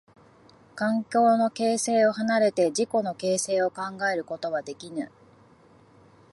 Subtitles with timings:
[0.73, 5.11] 環境の形成を離れて自己の形成を考えることはできぬ。